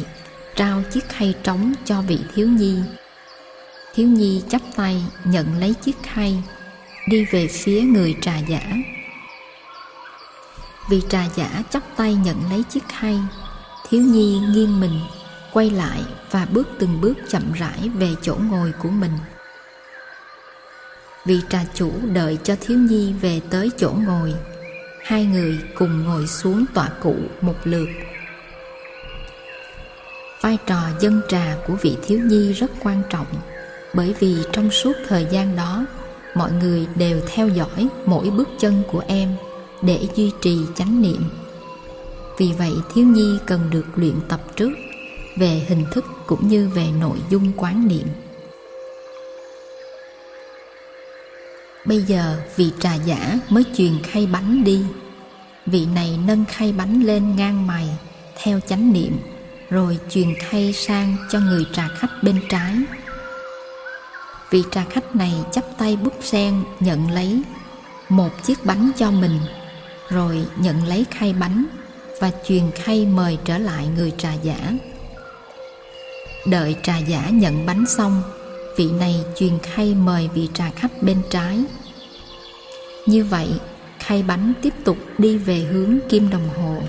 trao 0.55 0.84
chiếc 0.91 1.10
khay 1.10 1.36
trống 1.43 1.74
cho 1.86 2.01
vị 2.01 2.19
thiếu 2.36 2.48
nhi. 2.48 2.77
Thiếu 3.96 4.08
nhi 4.08 4.41
chắp 4.50 4.62
tay 4.75 5.03
nhận 5.24 5.60
lấy 5.60 5.74
chiếc 5.74 5.96
khay 6.03 6.43
đi 7.10 7.25
về 7.25 7.48
phía 7.48 7.81
người 7.81 8.15
trà 8.22 8.38
giả 8.38 8.62
vị 10.89 11.01
trà 11.10 11.25
giả 11.36 11.63
chắp 11.69 11.84
tay 11.96 12.15
nhận 12.15 12.38
lấy 12.50 12.63
chiếc 12.63 12.84
khay 12.89 13.19
thiếu 13.89 14.01
nhi 14.01 14.39
nghiêng 14.39 14.79
mình, 14.79 15.00
quay 15.53 15.69
lại 15.69 16.01
và 16.31 16.48
bước 16.51 16.67
từng 16.79 17.01
bước 17.01 17.13
chậm 17.29 17.53
rãi 17.53 17.89
về 17.96 18.10
chỗ 18.22 18.36
ngồi 18.50 18.72
của 18.84 18.89
mình. 18.89 19.12
Vị 21.25 21.41
trà 21.50 21.65
chủ 21.74 21.91
đợi 22.13 22.38
cho 22.43 22.55
thiếu 22.62 22.77
nhi 22.77 23.13
về 23.13 23.41
tới 23.50 23.72
chỗ 23.77 23.91
ngồi, 24.08 24.34
hai 25.03 25.25
người 25.25 25.60
cùng 25.75 26.03
ngồi 26.03 26.27
xuống 26.27 26.65
tọa 26.74 26.89
cụ 27.01 27.15
một 27.41 27.55
lượt. 27.63 27.89
Vai 30.41 30.58
trò 30.65 30.79
dân 31.00 31.22
trà 31.29 31.58
của 31.67 31.74
vị 31.81 31.98
thiếu 32.03 32.19
nhi 32.19 32.53
rất 32.53 32.72
quan 32.84 33.01
trọng, 33.10 33.27
bởi 33.93 34.15
vì 34.19 34.38
trong 34.51 34.72
suốt 34.72 34.93
thời 35.08 35.27
gian 35.31 35.55
đó, 35.55 35.86
mọi 36.36 36.51
người 36.51 36.88
đều 36.96 37.22
theo 37.27 37.48
dõi 37.48 37.88
mỗi 38.05 38.29
bước 38.29 38.50
chân 38.60 38.84
của 38.91 39.03
em 39.08 39.29
để 39.81 40.07
duy 40.15 40.31
trì 40.41 40.57
chánh 40.75 41.01
niệm. 41.01 41.24
Vì 42.38 42.53
vậy 42.57 42.71
thiếu 42.93 43.05
nhi 43.05 43.38
cần 43.45 43.69
được 43.69 43.86
luyện 43.95 44.15
tập 44.27 44.41
trước 44.55 44.71
về 45.36 45.65
hình 45.67 45.86
thức 45.91 46.05
cũng 46.27 46.48
như 46.48 46.69
về 46.69 46.88
nội 47.00 47.17
dung 47.29 47.51
quán 47.57 47.88
niệm. 47.88 48.07
Bây 51.86 52.01
giờ 52.01 52.41
vị 52.55 52.71
trà 52.79 52.95
giả 52.95 53.39
mới 53.50 53.63
truyền 53.75 54.03
khay 54.03 54.27
bánh 54.27 54.63
đi. 54.63 54.86
Vị 55.65 55.86
này 55.95 56.19
nâng 56.27 56.45
khay 56.45 56.71
bánh 56.71 57.03
lên 57.03 57.36
ngang 57.36 57.67
mày 57.67 57.88
theo 58.43 58.59
chánh 58.59 58.93
niệm, 58.93 59.17
rồi 59.69 60.00
truyền 60.09 60.36
khay 60.39 60.74
sang 60.74 61.15
cho 61.29 61.39
người 61.39 61.65
trà 61.74 61.88
khách 61.88 62.24
bên 62.24 62.39
trái. 62.50 62.75
Vị 64.50 64.63
trà 64.71 64.86
khách 64.89 65.15
này 65.15 65.33
chắp 65.51 65.63
tay 65.77 65.95
búp 65.95 66.13
sen 66.21 66.63
nhận 66.79 67.12
lấy 67.12 67.41
một 68.09 68.29
chiếc 68.43 68.65
bánh 68.65 68.91
cho 68.98 69.12
mình 69.12 69.39
rồi 70.10 70.46
nhận 70.58 70.88
lấy 70.88 71.06
khay 71.12 71.34
bánh 71.34 71.66
và 72.20 72.32
truyền 72.46 72.72
khay 72.75 73.06
mời 73.06 73.38
trở 73.46 73.58
lại 73.58 73.88
người 73.98 74.12
trà 74.18 74.34
giả. 74.44 74.74
Đợi 76.46 76.75
trà 76.84 76.98
giả 76.98 77.30
nhận 77.30 77.66
bánh 77.66 77.86
xong, 77.86 78.22
vị 78.78 78.88
này 79.00 79.16
truyền 79.36 79.60
khay 79.63 79.96
mời 79.96 80.30
vị 80.34 80.50
trà 80.54 80.72
khách 80.75 81.04
bên 81.04 81.22
trái. 81.30 81.63
Như 83.06 83.24
vậy, 83.24 83.48
khay 84.00 84.24
bánh 84.24 84.54
tiếp 84.62 84.74
tục 84.84 84.98
đi 85.18 85.38
về 85.38 85.60
hướng 85.60 86.00
kim 86.10 86.30
đồng 86.30 86.50
hồ. 86.50 86.82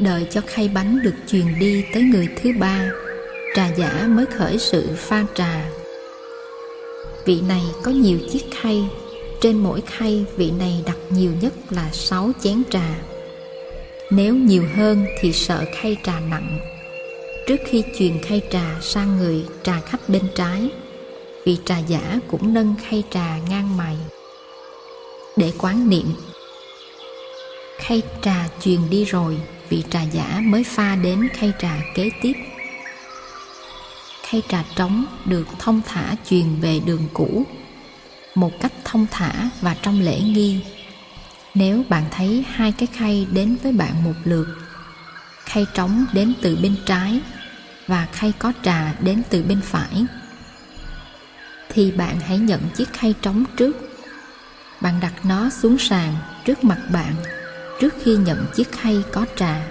Đợi 0.00 0.26
cho 0.30 0.40
khay 0.46 0.68
bánh 0.68 1.02
được 1.02 1.14
truyền 1.26 1.58
đi 1.58 1.84
tới 1.94 2.02
người 2.02 2.28
thứ 2.42 2.50
ba, 2.58 2.90
trà 3.54 3.68
giả 3.76 4.06
mới 4.08 4.26
khởi 4.26 4.58
sự 4.58 4.88
pha 4.96 5.24
trà. 5.34 5.64
Vị 7.24 7.40
này 7.40 7.62
có 7.82 7.90
nhiều 7.90 8.18
chiếc 8.32 8.44
khay 8.62 8.88
trên 9.44 9.58
mỗi 9.58 9.80
khay, 9.80 10.24
vị 10.36 10.50
này 10.50 10.82
đặt 10.86 10.96
nhiều 11.10 11.32
nhất 11.40 11.54
là 11.70 11.90
6 11.92 12.32
chén 12.42 12.62
trà. 12.70 12.94
Nếu 14.10 14.34
nhiều 14.34 14.64
hơn 14.76 15.06
thì 15.20 15.32
sợ 15.32 15.64
khay 15.74 15.96
trà 16.04 16.20
nặng. 16.20 16.58
Trước 17.46 17.56
khi 17.66 17.84
truyền 17.98 18.18
khay 18.22 18.40
trà 18.50 18.80
sang 18.80 19.16
người 19.16 19.44
trà 19.62 19.80
khách 19.80 20.08
bên 20.08 20.22
trái, 20.34 20.68
vị 21.44 21.58
trà 21.64 21.78
giả 21.78 22.18
cũng 22.30 22.54
nâng 22.54 22.74
khay 22.88 23.02
trà 23.10 23.38
ngang 23.50 23.76
mày. 23.76 23.96
Để 25.36 25.52
quán 25.58 25.90
niệm, 25.90 26.06
khay 27.78 28.02
trà 28.22 28.48
truyền 28.60 28.90
đi 28.90 29.04
rồi, 29.04 29.36
vị 29.68 29.82
trà 29.90 30.02
giả 30.02 30.40
mới 30.44 30.64
pha 30.64 30.96
đến 30.96 31.28
khay 31.34 31.52
trà 31.58 31.76
kế 31.94 32.10
tiếp. 32.22 32.34
Khay 34.22 34.42
trà 34.48 34.64
trống 34.76 35.04
được 35.24 35.46
thông 35.58 35.80
thả 35.86 36.14
truyền 36.30 36.60
về 36.60 36.80
đường 36.86 37.08
cũ 37.12 37.46
một 38.34 38.60
cách 38.60 38.72
thông 38.84 39.06
thả 39.10 39.32
và 39.60 39.76
trong 39.82 40.00
lễ 40.00 40.20
nghi. 40.20 40.60
Nếu 41.54 41.82
bạn 41.88 42.04
thấy 42.10 42.44
hai 42.48 42.72
cái 42.72 42.86
khay 42.86 43.26
đến 43.32 43.56
với 43.62 43.72
bạn 43.72 44.04
một 44.04 44.14
lượt, 44.24 44.46
khay 45.44 45.66
trống 45.74 46.04
đến 46.12 46.34
từ 46.42 46.56
bên 46.62 46.76
trái 46.86 47.20
và 47.86 48.06
khay 48.12 48.32
có 48.38 48.52
trà 48.62 48.94
đến 49.00 49.22
từ 49.30 49.42
bên 49.42 49.60
phải, 49.60 50.06
thì 51.68 51.90
bạn 51.90 52.20
hãy 52.20 52.38
nhận 52.38 52.60
chiếc 52.76 52.92
khay 52.92 53.14
trống 53.22 53.44
trước. 53.56 53.76
Bạn 54.80 55.00
đặt 55.00 55.12
nó 55.24 55.50
xuống 55.50 55.78
sàn 55.78 56.14
trước 56.44 56.64
mặt 56.64 56.78
bạn 56.92 57.14
trước 57.80 57.94
khi 58.02 58.16
nhận 58.16 58.46
chiếc 58.54 58.72
khay 58.72 59.02
có 59.12 59.26
trà. 59.36 59.66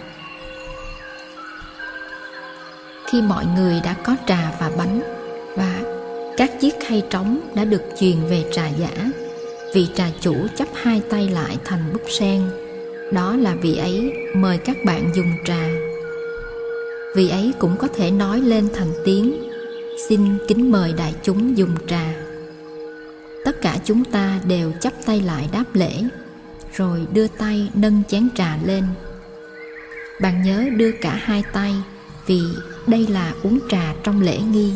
Khi 3.11 3.21
mọi 3.21 3.45
người 3.45 3.81
đã 3.83 3.93
có 4.03 4.15
trà 4.27 4.51
và 4.59 4.71
bánh 4.77 5.01
và 5.57 5.92
các 6.37 6.51
chiếc 6.61 6.73
khay 6.87 7.03
trống 7.09 7.39
đã 7.55 7.65
được 7.65 7.81
truyền 7.99 8.17
về 8.29 8.45
trà 8.51 8.67
giả 8.67 9.11
vị 9.73 9.87
trà 9.95 10.11
chủ 10.19 10.35
chắp 10.55 10.67
hai 10.73 11.01
tay 11.09 11.29
lại 11.29 11.57
thành 11.65 11.93
búp 11.93 12.01
sen. 12.09 12.41
Đó 13.11 13.35
là 13.35 13.55
vị 13.55 13.77
ấy, 13.77 14.13
mời 14.35 14.57
các 14.57 14.77
bạn 14.85 15.11
dùng 15.15 15.31
trà. 15.45 15.69
Vị 17.15 17.29
ấy 17.29 17.53
cũng 17.59 17.75
có 17.77 17.87
thể 17.87 18.11
nói 18.11 18.41
lên 18.41 18.69
thành 18.73 18.91
tiếng, 19.05 19.43
xin 20.07 20.37
kính 20.47 20.71
mời 20.71 20.93
đại 20.97 21.13
chúng 21.23 21.57
dùng 21.57 21.75
trà. 21.87 22.13
Tất 23.45 23.61
cả 23.61 23.77
chúng 23.85 24.03
ta 24.03 24.39
đều 24.47 24.71
chắp 24.79 24.93
tay 25.05 25.21
lại 25.21 25.49
đáp 25.51 25.63
lễ, 25.73 26.03
rồi 26.75 26.99
đưa 27.13 27.27
tay 27.27 27.69
nâng 27.73 28.03
chén 28.07 28.29
trà 28.35 28.57
lên. 28.65 28.83
Bạn 30.21 30.43
nhớ 30.43 30.65
đưa 30.77 30.91
cả 30.91 31.19
hai 31.23 31.43
tay 31.53 31.73
vì 32.25 32.41
đây 32.87 33.07
là 33.07 33.33
uống 33.43 33.59
trà 33.69 33.95
trong 34.03 34.21
lễ 34.21 34.37
nghi 34.51 34.73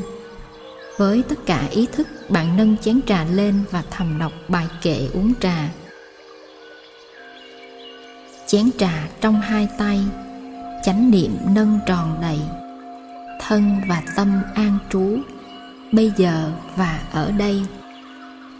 với 0.97 1.23
tất 1.29 1.35
cả 1.45 1.67
ý 1.71 1.87
thức, 1.91 2.07
bạn 2.29 2.57
nâng 2.57 2.77
chén 2.77 2.99
trà 3.07 3.23
lên 3.23 3.63
và 3.71 3.83
thầm 3.91 4.19
đọc 4.19 4.31
bài 4.47 4.67
kệ 4.81 5.07
uống 5.13 5.33
trà. 5.39 5.69
Chén 8.47 8.69
trà 8.77 9.07
trong 9.21 9.41
hai 9.41 9.67
tay, 9.77 10.03
chánh 10.83 11.11
niệm 11.11 11.37
nâng 11.55 11.79
tròn 11.85 12.17
đầy. 12.21 12.39
Thân 13.39 13.81
và 13.87 14.03
tâm 14.15 14.41
an 14.55 14.77
trú, 14.89 15.17
bây 15.91 16.11
giờ 16.17 16.51
và 16.75 16.99
ở 17.11 17.31
đây. 17.31 17.61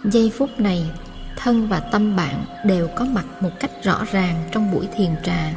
Giây 0.04 0.32
phút 0.38 0.60
này, 0.60 0.92
thân 1.38 1.68
và 1.68 1.80
tâm 1.80 2.16
bạn 2.16 2.46
đều 2.66 2.88
có 2.96 3.06
mặt 3.06 3.26
một 3.42 3.52
cách 3.60 3.72
rõ 3.84 4.06
ràng 4.12 4.44
trong 4.52 4.72
buổi 4.72 4.88
thiền 4.98 5.16
trà. 5.24 5.54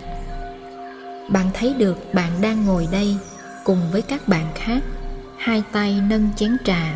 Bạn 1.29 1.51
thấy 1.55 1.75
được 1.75 2.15
bạn 2.15 2.31
đang 2.41 2.65
ngồi 2.65 2.89
đây 2.93 3.17
cùng 3.65 3.81
với 3.93 4.03
các 4.03 4.29
bạn 4.29 4.47
khác 4.55 4.81
hai 5.41 5.63
tay 5.73 6.03
nâng 6.09 6.29
chén 6.37 6.57
trà. 6.65 6.95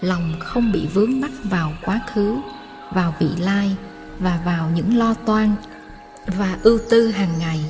Lòng 0.00 0.34
không 0.40 0.72
bị 0.72 0.86
vướng 0.94 1.20
mắc 1.20 1.30
vào 1.44 1.72
quá 1.84 2.00
khứ, 2.14 2.36
vào 2.94 3.14
vị 3.20 3.28
lai 3.38 3.76
và 4.18 4.40
vào 4.44 4.70
những 4.74 4.98
lo 4.98 5.14
toan 5.14 5.54
và 6.26 6.58
ưu 6.62 6.78
tư 6.90 7.08
hàng 7.08 7.38
ngày. 7.38 7.60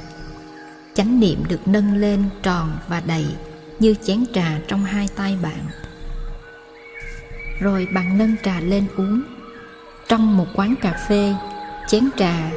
Chánh 0.95 1.21
niệm 1.21 1.43
được 1.49 1.69
nâng 1.69 1.97
lên 1.97 2.25
tròn 2.43 2.79
và 2.89 3.03
đầy 3.07 3.27
như 3.79 3.95
chén 4.03 4.25
trà 4.35 4.59
trong 4.69 4.85
hai 4.85 5.09
tay 5.17 5.39
bạn. 5.43 5.67
Rồi 7.61 7.89
bạn 7.95 8.19
nâng 8.19 8.37
trà 8.45 8.61
lên 8.61 8.87
uống. 8.97 9.23
Trong 10.09 10.37
một 10.37 10.47
quán 10.55 10.75
cà 10.81 11.07
phê, 11.09 11.35
chén 11.89 12.09
trà 12.17 12.51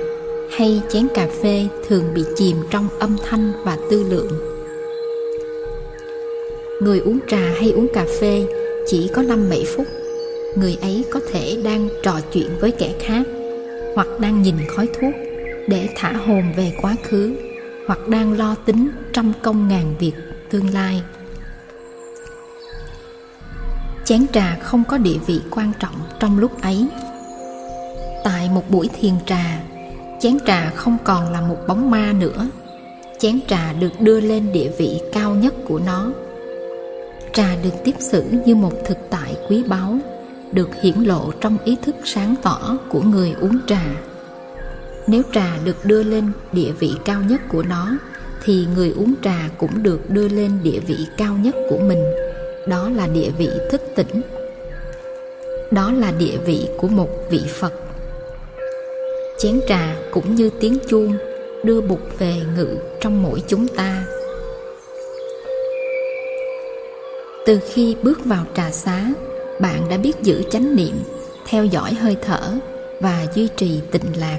hay 0.58 0.82
chén 0.92 1.08
cà 1.16 1.28
phê 1.44 1.68
thường 1.88 2.14
bị 2.14 2.24
chìm 2.36 2.58
trong 2.72 2.90
âm 3.00 3.16
thanh 3.30 3.54
và 3.64 3.78
tư 3.90 4.04
lượng 4.10 4.55
người 6.82 7.00
uống 7.00 7.20
trà 7.28 7.38
hay 7.38 7.72
uống 7.72 7.88
cà 7.94 8.06
phê 8.20 8.46
chỉ 8.88 9.10
có 9.14 9.22
5-7 9.22 9.66
phút. 9.66 9.88
Người 10.56 10.78
ấy 10.82 11.06
có 11.12 11.20
thể 11.32 11.58
đang 11.64 11.90
trò 12.04 12.20
chuyện 12.34 12.50
với 12.60 12.72
kẻ 12.72 12.94
khác, 13.00 13.28
hoặc 13.96 14.08
đang 14.20 14.42
nhìn 14.42 14.56
khói 14.68 14.90
thuốc 15.00 15.14
để 15.68 15.90
thả 15.96 16.14
hồn 16.14 16.44
về 16.56 16.74
quá 16.82 16.96
khứ, 17.04 17.36
hoặc 17.88 18.08
đang 18.08 18.38
lo 18.38 18.56
tính 18.66 18.90
trăm 19.14 19.34
công 19.42 19.68
ngàn 19.68 19.96
việc 20.00 20.14
tương 20.50 20.74
lai. 20.74 21.02
Chén 24.06 24.26
trà 24.34 24.58
không 24.62 24.84
có 24.88 24.98
địa 24.98 25.18
vị 25.28 25.40
quan 25.52 25.72
trọng 25.80 25.96
trong 26.20 26.40
lúc 26.40 26.62
ấy. 26.62 26.88
Tại 28.24 28.50
một 28.50 28.64
buổi 28.70 28.90
thiền 29.00 29.14
trà, 29.26 29.60
chén 30.20 30.38
trà 30.48 30.70
không 30.76 30.98
còn 31.04 31.32
là 31.32 31.42
một 31.42 31.58
bóng 31.68 31.92
ma 31.92 32.14
nữa. 32.20 32.48
Chén 33.20 33.40
trà 33.48 33.74
được 33.74 34.02
đưa 34.02 34.20
lên 34.20 34.52
địa 34.52 34.72
vị 34.78 35.02
cao 35.14 35.36
nhất 35.36 35.54
của 35.68 35.80
nó 35.86 36.12
trà 37.36 37.56
được 37.64 37.74
tiếp 37.84 37.96
xử 38.00 38.24
như 38.46 38.56
một 38.56 38.72
thực 38.86 38.98
tại 39.10 39.36
quý 39.50 39.64
báu, 39.68 39.98
được 40.52 40.70
hiển 40.82 40.96
lộ 41.04 41.32
trong 41.42 41.58
ý 41.66 41.78
thức 41.82 41.96
sáng 42.04 42.36
tỏ 42.44 42.78
của 42.90 43.02
người 43.02 43.34
uống 43.40 43.58
trà. 43.68 43.82
Nếu 45.08 45.22
trà 45.34 45.58
được 45.66 45.86
đưa 45.86 46.04
lên 46.04 46.32
địa 46.52 46.72
vị 46.80 46.92
cao 47.06 47.22
nhất 47.30 47.42
của 47.50 47.64
nó, 47.64 47.98
thì 48.44 48.66
người 48.76 48.94
uống 48.98 49.14
trà 49.24 49.50
cũng 49.58 49.84
được 49.84 50.10
đưa 50.10 50.28
lên 50.28 50.52
địa 50.64 50.80
vị 50.88 50.98
cao 51.18 51.38
nhất 51.44 51.56
của 51.70 51.78
mình. 51.78 52.04
Đó 52.68 52.90
là 52.90 53.08
địa 53.08 53.30
vị 53.38 53.50
thức 53.72 53.82
tỉnh. 53.96 54.22
Đó 55.72 55.92
là 55.92 56.12
địa 56.12 56.38
vị 56.46 56.68
của 56.78 56.88
một 56.88 57.10
vị 57.30 57.42
phật. 57.60 57.74
Chén 59.40 59.60
trà 59.68 59.96
cũng 60.12 60.36
như 60.36 60.50
tiếng 60.60 60.78
chuông 60.90 61.18
đưa 61.64 61.82
bục 61.82 62.20
về 62.20 62.36
ngự 62.56 62.68
trong 63.02 63.24
mỗi 63.24 63.44
chúng 63.48 63.68
ta. 63.68 64.05
Từ 67.46 67.60
khi 67.74 67.96
bước 68.04 68.26
vào 68.26 68.46
trà 68.56 68.72
xá, 68.72 69.08
bạn 69.60 69.90
đã 69.90 69.98
biết 69.98 70.22
giữ 70.22 70.44
chánh 70.52 70.76
niệm, 70.76 71.04
theo 71.48 71.66
dõi 71.66 71.94
hơi 71.94 72.18
thở 72.22 72.60
và 73.02 73.26
duy 73.36 73.48
trì 73.58 73.82
tịnh 73.92 74.20
lạc. 74.20 74.38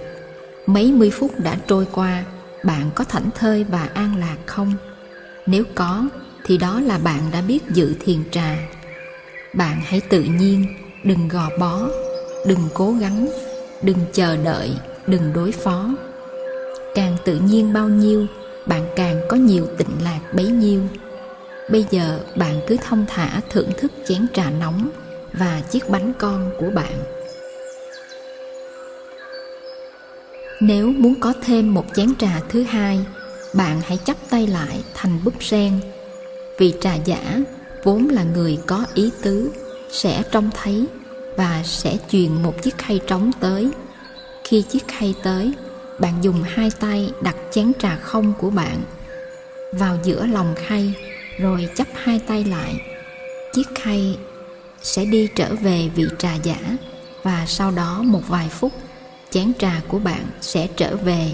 Mấy 0.66 0.92
mươi 0.92 1.10
phút 1.10 1.30
đã 1.38 1.56
trôi 1.66 1.86
qua, 1.92 2.25
bạn 2.64 2.90
có 2.94 3.04
thảnh 3.04 3.30
thơi 3.34 3.64
và 3.64 3.88
an 3.94 4.16
lạc 4.18 4.36
không? 4.46 4.72
Nếu 5.46 5.64
có, 5.75 6.08
thì 6.44 6.58
đó 6.58 6.80
là 6.80 6.98
bạn 6.98 7.20
đã 7.32 7.40
biết 7.40 7.62
giữ 7.70 7.94
thiền 8.00 8.30
trà. 8.30 8.56
Bạn 9.54 9.80
hãy 9.84 10.00
tự 10.00 10.22
nhiên, 10.22 10.66
đừng 11.04 11.28
gò 11.28 11.50
bó, 11.58 11.88
đừng 12.46 12.68
cố 12.75 12.92
gắng, 12.92 13.28
đừng 13.82 13.98
chờ 14.12 14.36
đợi, 14.36 14.70
đừng 15.06 15.32
đối 15.32 15.52
phó. 15.52 15.88
Càng 16.94 17.16
tự 17.25 17.38
nhiên 17.38 17.72
bao 17.72 17.88
nhiêu, 17.88 18.26
bạn 18.66 18.82
càng 18.96 19.20
có 19.28 19.36
nhiều 19.36 19.66
tịnh 19.78 20.04
lạc 20.04 20.20
bấy 20.32 20.46
nhiêu 20.46 20.82
bây 21.68 21.85
giờ 21.90 22.20
bạn 22.37 22.61
cứ 22.66 22.76
thông 22.82 23.04
thả 23.08 23.40
thưởng 23.50 23.70
thức 23.78 23.92
chén 24.08 24.26
trà 24.35 24.50
nóng 24.50 24.90
và 25.32 25.62
chiếc 25.70 25.88
bánh 25.88 26.12
con 26.18 26.50
của 26.58 26.70
bạn. 26.70 27.02
Nếu 30.61 30.92
muốn 30.92 31.20
có 31.20 31.32
thêm 31.42 31.75
một 31.75 31.85
chén 31.94 32.14
trà 32.18 32.40
thứ 32.49 32.62
hai, 32.62 33.06
bạn 33.54 33.80
hãy 33.85 33.99
chắp 34.04 34.16
tay 34.30 34.46
lại 34.46 34.85
thành 34.94 35.20
búp 35.25 35.35
sen. 35.40 35.80
Vì 36.58 36.75
trà 36.80 36.94
giả 36.94 37.40
vốn 37.85 38.08
là 38.08 38.23
người 38.23 38.58
có 38.66 38.85
ý 38.94 39.11
tứ, 39.23 39.50
sẽ 39.90 40.23
trông 40.30 40.50
thấy 40.62 40.87
và 41.37 41.62
sẽ 41.64 41.96
truyền 42.11 42.42
một 42.42 42.62
chiếc 42.62 42.78
khay 42.78 43.00
trống 43.06 43.30
tới. 43.40 43.70
Khi 44.45 44.62
chiếc 44.62 44.88
khay 44.88 45.14
tới, 45.23 45.52
bạn 45.99 46.14
dùng 46.23 46.43
hai 46.43 46.71
tay 46.80 47.10
đặt 47.23 47.36
chén 47.50 47.73
trà 47.78 47.97
không 47.97 48.32
của 48.38 48.50
bạn 48.50 48.82
vào 49.73 49.99
giữa 50.04 50.26
lòng 50.26 50.54
khay 50.56 50.95
rồi 51.38 51.68
chắp 51.75 51.88
hai 51.94 52.18
tay 52.18 52.44
lại. 52.44 52.80
Chiếc 53.52 53.66
khay 53.75 54.18
sẽ 54.82 55.04
đi 55.04 55.28
trở 55.34 55.54
về 55.54 55.90
vị 55.94 56.04
trà 56.18 56.34
giả 56.34 56.56
và 57.22 57.44
sau 57.46 57.70
đó 57.70 58.02
một 58.02 58.22
vài 58.28 58.49
phút, 58.49 58.72
chén 59.30 59.52
trà 59.58 59.80
của 59.88 59.99
bạn 59.99 60.26
sẽ 60.40 60.68
trở 60.76 60.96
về, 60.96 61.32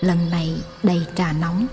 lần 0.00 0.30
này 0.30 0.56
đầy 0.82 1.00
trà 1.16 1.32
nóng. 1.32 1.66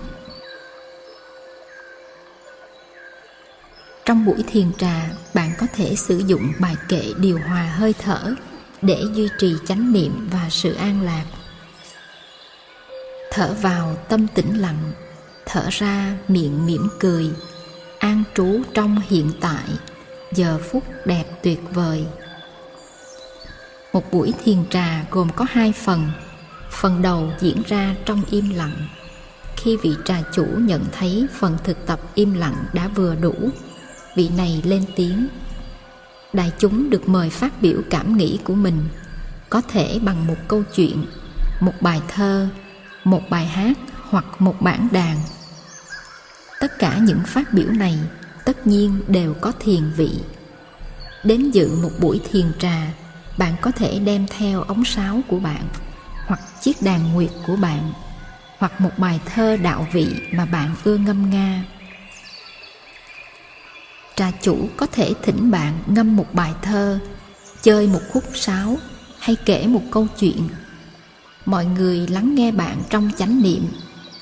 Trong 4.04 4.24
buổi 4.24 4.44
thiền 4.46 4.72
trà, 4.78 5.08
bạn 5.34 5.52
có 5.58 5.66
thể 5.74 5.94
sử 5.96 6.18
dụng 6.18 6.52
bài 6.60 6.74
kệ 6.88 7.02
điều 7.16 7.38
hòa 7.38 7.62
hơi 7.62 7.94
thở 7.98 8.34
để 8.82 9.02
duy 9.14 9.28
trì 9.38 9.54
chánh 9.66 9.92
niệm 9.92 10.28
và 10.32 10.46
sự 10.50 10.74
an 10.74 11.02
lạc. 11.02 11.24
Thở 13.30 13.54
vào 13.60 13.96
tâm 14.08 14.26
tĩnh 14.34 14.60
lặng, 14.60 14.92
thở 15.46 15.68
ra 15.70 16.14
miệng 16.28 16.66
mỉm 16.66 16.88
cười 17.00 17.30
an 18.02 18.24
trú 18.34 18.62
trong 18.74 18.96
hiện 19.08 19.30
tại, 19.40 19.64
giờ 20.32 20.58
phút 20.70 20.84
đẹp 21.06 21.24
tuyệt 21.42 21.60
vời. 21.74 22.06
Một 23.92 24.12
buổi 24.12 24.32
thiền 24.44 24.66
trà 24.70 25.04
gồm 25.10 25.28
có 25.36 25.46
hai 25.50 25.72
phần. 25.72 26.10
Phần 26.70 27.02
đầu 27.02 27.32
diễn 27.40 27.62
ra 27.68 27.94
trong 28.04 28.22
im 28.30 28.50
lặng. 28.54 28.88
Khi 29.56 29.76
vị 29.76 29.94
trà 30.04 30.22
chủ 30.32 30.46
nhận 30.58 30.84
thấy 30.92 31.26
phần 31.40 31.56
thực 31.64 31.86
tập 31.86 32.00
im 32.14 32.34
lặng 32.34 32.64
đã 32.72 32.88
vừa 32.88 33.14
đủ, 33.14 33.34
vị 34.16 34.30
này 34.36 34.62
lên 34.64 34.84
tiếng. 34.96 35.28
Đại 36.32 36.52
chúng 36.58 36.90
được 36.90 37.08
mời 37.08 37.30
phát 37.30 37.62
biểu 37.62 37.80
cảm 37.90 38.16
nghĩ 38.16 38.38
của 38.44 38.54
mình, 38.54 38.78
có 39.50 39.60
thể 39.60 39.98
bằng 40.02 40.26
một 40.26 40.36
câu 40.48 40.62
chuyện, 40.74 41.04
một 41.60 41.74
bài 41.80 42.00
thơ, 42.08 42.48
một 43.04 43.22
bài 43.30 43.46
hát 43.46 43.78
hoặc 44.10 44.24
một 44.38 44.56
bản 44.60 44.88
đàn 44.92 45.16
tất 46.62 46.78
cả 46.78 46.98
những 46.98 47.20
phát 47.26 47.52
biểu 47.54 47.68
này 47.68 47.98
tất 48.44 48.66
nhiên 48.66 49.00
đều 49.08 49.34
có 49.40 49.52
thiền 49.60 49.90
vị. 49.96 50.10
Đến 51.24 51.50
dự 51.50 51.70
một 51.82 51.90
buổi 52.00 52.20
thiền 52.30 52.52
trà, 52.58 52.92
bạn 53.38 53.54
có 53.60 53.70
thể 53.70 53.98
đem 53.98 54.26
theo 54.26 54.62
ống 54.62 54.84
sáo 54.84 55.20
của 55.28 55.38
bạn, 55.38 55.66
hoặc 56.26 56.40
chiếc 56.60 56.82
đàn 56.82 57.12
nguyệt 57.12 57.30
của 57.46 57.56
bạn, 57.56 57.92
hoặc 58.58 58.80
một 58.80 58.90
bài 58.96 59.20
thơ 59.26 59.56
đạo 59.56 59.86
vị 59.92 60.06
mà 60.32 60.44
bạn 60.44 60.74
ưa 60.84 60.96
ngâm 60.96 61.30
nga. 61.30 61.64
Trà 64.16 64.30
chủ 64.42 64.68
có 64.76 64.86
thể 64.86 65.12
thỉnh 65.22 65.50
bạn 65.50 65.78
ngâm 65.86 66.16
một 66.16 66.26
bài 66.32 66.52
thơ, 66.62 66.98
chơi 67.62 67.86
một 67.86 68.02
khúc 68.12 68.24
sáo 68.34 68.76
hay 69.18 69.36
kể 69.44 69.66
một 69.66 69.82
câu 69.90 70.06
chuyện. 70.18 70.48
Mọi 71.46 71.64
người 71.64 72.06
lắng 72.06 72.34
nghe 72.34 72.52
bạn 72.52 72.82
trong 72.90 73.10
chánh 73.18 73.42
niệm 73.42 73.68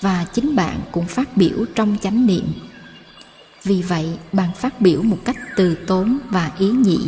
và 0.01 0.25
chính 0.33 0.57
bạn 0.57 0.81
cũng 0.93 1.07
phát 1.07 1.37
biểu 1.37 1.65
trong 1.75 1.97
chánh 2.03 2.27
niệm. 2.27 2.53
Vì 3.63 3.83
vậy, 3.83 4.19
bạn 4.33 4.53
phát 4.55 4.81
biểu 4.81 5.03
một 5.03 5.19
cách 5.25 5.37
từ 5.57 5.75
tốn 5.75 6.19
và 6.29 6.51
ý 6.59 6.69
nhị. 6.69 6.99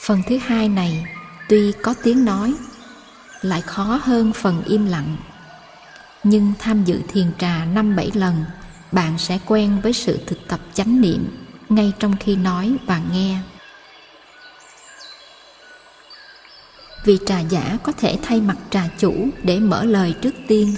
Phần 0.00 0.22
thứ 0.28 0.38
hai 0.38 0.68
này, 0.68 1.04
tuy 1.48 1.72
có 1.82 1.94
tiếng 2.02 2.24
nói, 2.24 2.54
lại 3.42 3.60
khó 3.60 4.00
hơn 4.02 4.32
phần 4.32 4.62
im 4.64 4.86
lặng. 4.86 5.16
Nhưng 6.22 6.52
tham 6.58 6.84
dự 6.84 7.00
thiền 7.08 7.32
trà 7.38 7.64
năm 7.64 7.96
bảy 7.96 8.10
lần, 8.14 8.44
bạn 8.92 9.18
sẽ 9.18 9.38
quen 9.46 9.80
với 9.82 9.92
sự 9.92 10.18
thực 10.26 10.48
tập 10.48 10.60
chánh 10.74 11.00
niệm 11.00 11.28
ngay 11.68 11.92
trong 11.98 12.16
khi 12.20 12.36
nói 12.36 12.76
và 12.86 13.00
nghe. 13.12 13.38
Vì 17.04 17.18
trà 17.26 17.40
giả 17.40 17.78
có 17.82 17.92
thể 17.92 18.18
thay 18.22 18.40
mặt 18.40 18.56
trà 18.70 18.88
chủ 18.98 19.28
để 19.42 19.60
mở 19.60 19.84
lời 19.84 20.14
trước 20.22 20.34
tiên 20.48 20.74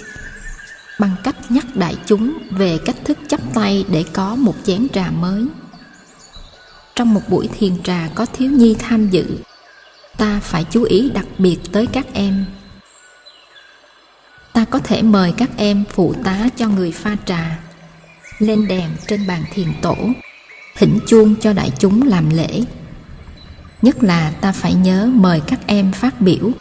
bằng 0.99 1.15
cách 1.23 1.35
nhắc 1.49 1.65
đại 1.75 1.95
chúng 2.05 2.37
về 2.51 2.77
cách 2.85 2.95
thức 3.05 3.17
chấp 3.27 3.39
tay 3.53 3.85
để 3.89 4.05
có 4.13 4.35
một 4.35 4.55
chén 4.63 4.87
trà 4.93 5.11
mới. 5.11 5.45
Trong 6.95 7.13
một 7.13 7.21
buổi 7.29 7.49
thiền 7.57 7.83
trà 7.83 8.09
có 8.15 8.25
thiếu 8.25 8.51
nhi 8.51 8.75
tham 8.79 9.09
dự, 9.09 9.37
ta 10.17 10.39
phải 10.43 10.65
chú 10.69 10.83
ý 10.83 11.09
đặc 11.09 11.25
biệt 11.37 11.57
tới 11.71 11.87
các 11.87 12.05
em. 12.13 12.45
Ta 14.53 14.65
có 14.65 14.79
thể 14.79 15.01
mời 15.01 15.33
các 15.37 15.49
em 15.57 15.83
phụ 15.93 16.13
tá 16.23 16.49
cho 16.57 16.67
người 16.67 16.91
pha 16.91 17.15
trà, 17.25 17.59
lên 18.39 18.67
đèn 18.67 18.89
trên 19.07 19.27
bàn 19.27 19.43
thiền 19.51 19.67
tổ, 19.81 19.95
thỉnh 20.75 20.99
chuông 21.07 21.35
cho 21.35 21.53
đại 21.53 21.71
chúng 21.79 22.07
làm 22.07 22.29
lễ. 22.29 22.61
Nhất 23.81 24.03
là 24.03 24.31
ta 24.41 24.51
phải 24.51 24.73
nhớ 24.73 25.09
mời 25.13 25.41
các 25.47 25.59
em 25.67 25.91
phát 25.91 26.21
biểu. 26.21 26.51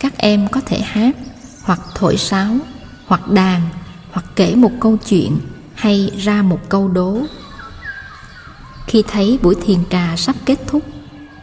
Các 0.00 0.16
em 0.16 0.48
có 0.48 0.60
thể 0.60 0.80
hát 0.80 1.16
hoặc 1.62 1.80
thổi 1.94 2.16
sáo 2.16 2.56
hoặc 3.10 3.28
đàn, 3.28 3.60
hoặc 4.10 4.24
kể 4.36 4.54
một 4.54 4.72
câu 4.80 4.96
chuyện, 5.08 5.40
hay 5.74 6.10
ra 6.18 6.42
một 6.42 6.60
câu 6.68 6.88
đố. 6.88 7.18
Khi 8.86 9.02
thấy 9.08 9.38
buổi 9.42 9.54
thiền 9.64 9.78
trà 9.90 10.16
sắp 10.16 10.36
kết 10.46 10.58
thúc 10.66 10.82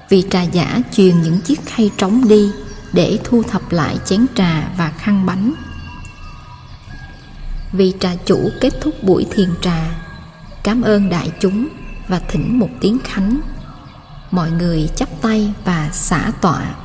vị 0.10 0.24
trà 0.30 0.42
giả 0.42 0.80
truyền 0.92 1.22
những 1.22 1.42
chiếc 1.42 1.66
khay 1.66 1.92
trống 1.98 2.28
đi 2.28 2.52
để 2.94 3.20
thu 3.24 3.44
thập 3.44 3.72
lại 3.72 3.98
chén 4.06 4.26
trà 4.36 4.70
và 4.78 4.92
khăn 4.98 5.26
bánh. 5.26 5.54
Vị 7.72 7.94
trà 8.00 8.16
chủ 8.26 8.50
kết 8.62 8.74
thúc 8.82 9.04
buổi 9.04 9.26
thiền 9.32 9.50
trà, 9.62 10.02
cảm 10.64 10.82
ơn 10.82 11.10
đại 11.10 11.32
chúng 11.40 11.68
và 12.08 12.20
thỉnh 12.20 12.60
một 12.60 12.70
tiếng 12.82 13.00
khánh. 13.04 13.40
Mọi 14.32 14.52
người 14.52 14.90
chắp 14.96 15.10
tay 15.22 15.54
và 15.66 15.90
xả 15.92 16.32
tọa. 16.42 16.76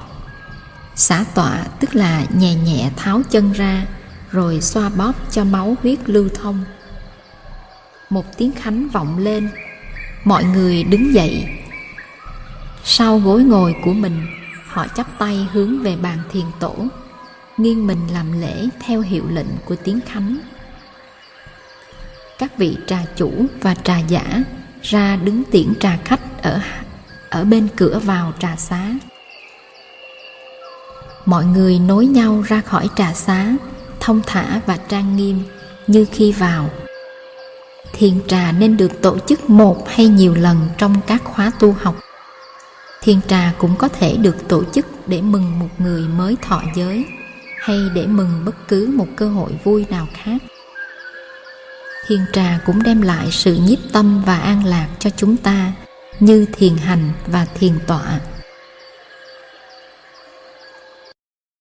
Xả 0.97 1.25
tọa 1.35 1.65
tức 1.81 1.95
là 1.95 2.25
nhẹ 2.35 2.55
nhẹ 2.55 2.91
tháo 2.97 3.23
chân 3.31 3.53
ra 3.53 3.87
rồi 4.33 4.61
xoa 4.61 4.89
bóp 4.89 5.13
cho 5.31 5.45
máu 5.45 5.77
huyết 5.83 5.99
lưu 6.07 6.29
thông. 6.35 6.65
Một 8.11 8.37
tiếng 8.37 8.53
khánh 8.53 8.89
vọng 8.89 9.19
lên. 9.19 9.49
Mọi 10.25 10.45
người 10.45 10.85
đứng 10.85 11.15
dậy. 11.15 11.45
Sau 12.85 13.19
gối 13.19 13.43
ngồi 13.43 13.75
của 13.85 13.93
mình, 13.93 14.27
họ 14.67 14.87
chắp 14.95 15.07
tay 15.19 15.49
hướng 15.53 15.83
về 15.83 15.97
bàn 15.97 16.19
thiền 16.33 16.45
tổ, 16.61 16.75
nghiêng 17.57 17.87
mình 17.87 17.99
làm 18.13 18.41
lễ 18.41 18.69
theo 18.81 19.01
hiệu 19.01 19.25
lệnh 19.29 19.47
của 19.65 19.77
tiếng 19.77 20.01
khánh. 20.07 20.39
Các 22.39 22.59
vị 22.59 22.77
trà 22.87 22.99
chủ 23.17 23.33
và 23.61 23.75
trà 23.75 23.99
giả 23.99 24.43
ra 24.83 25.17
đứng 25.17 25.45
tiễn 25.45 25.75
trà 25.81 25.99
khách 26.05 26.43
ở 26.43 26.61
ở 27.31 27.45
bên 27.45 27.69
cửa 27.77 28.01
vào 28.05 28.33
trà 28.39 28.57
xá. 28.57 28.91
Mọi 31.27 31.45
người 31.45 31.79
nối 31.79 32.07
nhau 32.07 32.43
ra 32.49 32.61
khỏi 32.61 32.89
trà 32.97 33.13
xá 33.13 33.53
thông 34.03 34.21
thả 34.27 34.61
và 34.67 34.77
trang 34.89 35.17
nghiêm 35.17 35.43
như 35.87 36.07
khi 36.13 36.33
vào. 36.33 36.71
Thiền 37.93 38.15
trà 38.29 38.53
nên 38.53 38.77
được 38.77 39.03
tổ 39.03 39.19
chức 39.19 39.51
một 39.51 39.89
hay 39.89 40.09
nhiều 40.09 40.35
lần 40.35 40.69
trong 40.79 40.95
các 41.07 41.25
khóa 41.25 41.53
tu 41.61 41.73
học. 41.73 41.97
Thiền 43.03 43.21
trà 43.29 43.53
cũng 43.59 43.77
có 43.77 43.89
thể 43.89 44.17
được 44.17 44.49
tổ 44.49 44.65
chức 44.65 44.87
để 45.09 45.23
mừng 45.23 45.59
một 45.59 45.69
người 45.79 46.03
mới 46.03 46.37
thọ 46.43 46.63
giới 46.77 47.05
hay 47.59 47.79
để 47.95 48.07
mừng 48.07 48.45
bất 48.45 48.69
cứ 48.69 48.93
một 48.97 49.07
cơ 49.17 49.29
hội 49.29 49.51
vui 49.65 49.87
nào 49.91 50.07
khác. 50.15 50.43
Thiền 52.07 52.21
trà 52.33 52.61
cũng 52.67 52.83
đem 52.83 53.03
lại 53.03 53.29
sự 53.31 53.55
nhiếp 53.55 53.79
tâm 53.93 54.23
và 54.27 54.39
an 54.39 54.65
lạc 54.65 54.89
cho 54.99 55.11
chúng 55.11 55.37
ta 55.37 55.73
như 56.21 56.47
thiền 56.53 56.77
hành 56.77 57.11
và 57.27 57.47
thiền 57.55 57.73
tọa. 57.87 58.21